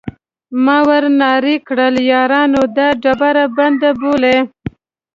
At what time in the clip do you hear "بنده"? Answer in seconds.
3.57-3.89